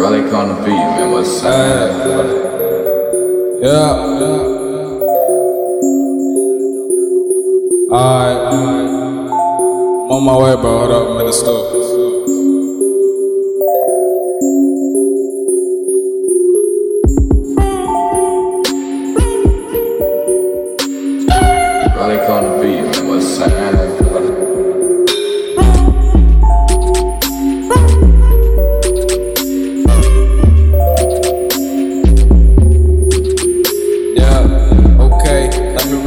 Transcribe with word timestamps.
On 0.00 0.12
the 0.12 0.54
beat, 0.64 0.70
man. 0.70 1.10
What's 1.10 1.42
up? 1.42 1.90
Yeah. 3.60 4.28
Alright. 7.90 8.52
I'm 8.52 10.12
on 10.12 10.22
my 10.22 10.36
way, 10.36 10.54
bro. 10.54 10.78
Hold 10.78 10.92
up, 10.92 11.08
I'm 11.08 11.20
in 11.20 11.26
the 11.26 11.32
store. 11.32 11.78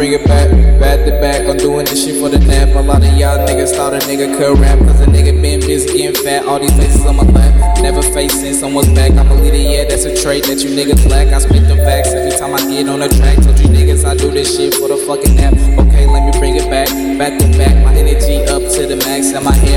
Bring 0.02 0.14
it 0.14 0.26
back, 0.26 0.50
back 0.82 0.98
to 1.06 1.14
back. 1.22 1.46
I'm 1.46 1.58
doing 1.58 1.86
this 1.86 2.04
shit 2.04 2.18
for 2.20 2.28
the 2.28 2.40
nap. 2.40 2.74
A 2.74 2.82
lot 2.82 3.06
of 3.06 3.14
y'all 3.22 3.38
niggas 3.46 3.70
thought 3.78 3.94
a 3.94 4.00
nigga 4.10 4.36
could 4.36 4.58
rap, 4.58 4.80
cause 4.80 5.00
a 5.00 5.06
nigga 5.06 5.30
been 5.40 5.60
busy 5.60 5.96
getting 5.96 6.18
fat. 6.26 6.44
All 6.50 6.58
these 6.58 6.74
faces 6.74 7.06
on 7.06 7.18
my 7.18 7.24
lap, 7.38 7.54
never 7.86 8.02
facing 8.02 8.56
someone's 8.56 8.90
back. 8.98 9.12
I'm 9.14 9.30
a 9.30 9.36
leader, 9.36 9.62
yeah, 9.62 9.86
that's 9.86 10.06
a 10.06 10.14
trait 10.18 10.50
that 10.50 10.66
you 10.66 10.74
niggas 10.74 11.06
lack. 11.08 11.28
I 11.28 11.38
spit 11.38 11.70
them 11.70 11.78
facts 11.86 12.18
every 12.18 12.34
time 12.34 12.50
I 12.50 12.66
get 12.66 12.90
on 12.90 13.06
the 13.06 13.10
track. 13.14 13.46
Told 13.46 13.60
you 13.62 13.70
niggas 13.70 14.04
I 14.04 14.18
do 14.18 14.32
this 14.32 14.58
shit 14.58 14.74
for 14.74 14.88
the 14.90 14.98
fucking 15.06 15.36
nap. 15.38 15.54
Okay, 15.54 16.10
let 16.10 16.26
me 16.26 16.34
bring 16.42 16.56
it 16.58 16.66
back, 16.74 16.90
back 17.22 17.38
to 17.38 17.46
back. 17.62 17.78
My 17.86 17.94
energy 17.94 18.42
up 18.50 18.66
to 18.74 18.90
the 18.90 18.98
max, 19.06 19.30
and 19.38 19.46
my 19.46 19.54
head 19.54 19.71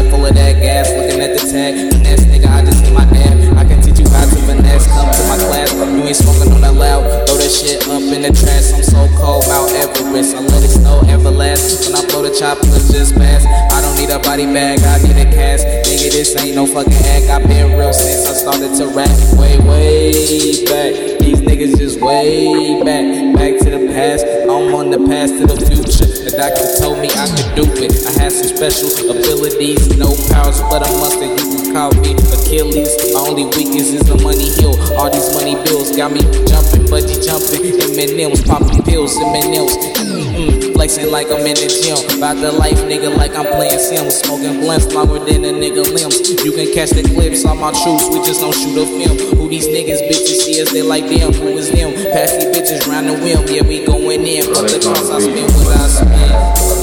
Everest. 10.24 10.36
I 10.36 10.40
let 10.40 10.64
it 10.64 10.68
snow 10.68 11.00
everlast. 11.02 11.86
When 11.86 11.96
I 11.96 12.06
blow 12.08 12.22
the 12.22 12.34
chopper, 12.34 12.64
just 12.64 13.14
pass. 13.14 13.44
I 13.72 13.80
don't 13.80 13.96
need 13.96 14.10
a 14.10 14.18
body 14.20 14.46
bag, 14.46 14.80
I 14.80 15.02
need 15.02 15.16
a 15.16 15.30
cast. 15.30 15.66
Nigga, 15.66 16.12
this 16.12 16.36
ain't 16.40 16.56
no 16.56 16.66
fucking 16.66 16.92
act. 16.92 17.26
I've 17.28 17.46
been 17.46 17.78
real 17.78 17.92
since 17.92 18.26
I 18.28 18.32
started 18.32 18.74
to 18.78 18.86
rap. 18.88 19.10
Way, 19.38 19.58
way 19.60 20.64
back. 20.64 21.18
These 21.20 21.40
niggas 21.40 21.78
just 21.78 22.00
way 22.00 22.82
back. 22.82 23.36
Back 23.36 23.58
to 23.64 23.70
the 23.70 23.92
past. 23.92 24.24
I'm 24.24 24.74
on 24.74 24.90
the 24.90 24.98
past 25.06 25.38
to 25.38 25.46
the 25.46 25.60
future. 25.66 26.13
The 26.24 26.32
doctor 26.40 26.64
told 26.80 27.04
me 27.04 27.12
I 27.12 27.28
could 27.28 27.52
do 27.52 27.64
it. 27.84 27.92
I 28.08 28.16
had 28.16 28.32
some 28.32 28.48
special 28.48 28.88
abilities, 29.12 29.92
no 30.00 30.08
powers, 30.32 30.56
but 30.72 30.80
a 30.80 30.88
monster. 30.96 31.28
You 31.28 31.36
can 31.36 31.76
call 31.76 31.92
me 32.00 32.16
Achilles. 32.16 32.88
My 33.12 33.28
only 33.28 33.44
weakness 33.52 33.92
is 33.92 34.08
the 34.08 34.16
money 34.24 34.48
hill. 34.56 34.72
All 34.96 35.12
these 35.12 35.28
money 35.36 35.52
bills 35.68 35.92
got 35.92 36.16
me 36.16 36.24
jumping, 36.48 36.88
budgie 36.88 37.20
jumping. 37.20 37.76
M&M's 37.76 38.40
popping 38.40 38.80
pills, 38.88 39.20
M&M's. 39.20 39.76
Mm-mm, 40.00 40.72
flexing 40.72 41.12
like 41.12 41.28
I'm 41.28 41.44
in 41.44 41.60
the 41.60 41.68
gym. 41.68 42.00
About 42.16 42.40
the 42.40 42.56
life, 42.56 42.80
nigga, 42.88 43.12
like 43.12 43.36
I'm 43.36 43.44
playing 43.44 43.76
Sims. 43.76 44.24
Smoking 44.24 44.64
blunts 44.64 44.88
longer 44.96 45.20
than 45.20 45.44
a 45.44 45.52
nigga 45.52 45.84
limbs. 45.92 46.24
You 46.40 46.56
can 46.56 46.72
catch 46.72 46.96
the 46.96 47.04
clips 47.04 47.44
on 47.44 47.60
my 47.60 47.76
troops, 47.84 48.08
we 48.08 48.24
just 48.24 48.40
don't 48.40 48.56
shoot 48.56 48.80
a 48.80 48.88
film. 48.88 49.36
Who 49.36 49.52
these 49.52 49.68
niggas 49.68 50.00
bitches 50.08 50.40
see 50.40 50.56
us, 50.64 50.72
they 50.72 50.80
like 50.80 51.04
them. 51.04 51.36
Who 51.36 51.60
is 51.60 51.68
them? 51.68 51.92
Pass 52.16 52.32
these 52.32 52.48
bitches 52.48 52.88
round 52.88 53.12
the 53.12 53.14
whim, 53.20 53.44
yeah, 53.52 53.60
we 53.60 53.84
going 54.16 54.26
in. 54.26 54.54
Fuck 54.54 54.66
the 54.66 54.78
cost 54.80 55.10
I 55.10 55.18
spend 55.20 55.52
what 55.64 55.76
I. 55.76 56.73